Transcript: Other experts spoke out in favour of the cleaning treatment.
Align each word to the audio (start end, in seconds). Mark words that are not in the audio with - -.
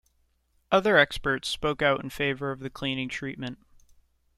Other 0.71 0.97
experts 0.97 1.47
spoke 1.47 1.83
out 1.83 2.01
in 2.03 2.09
favour 2.09 2.49
of 2.49 2.61
the 2.61 2.71
cleaning 2.71 3.07
treatment. 3.07 3.59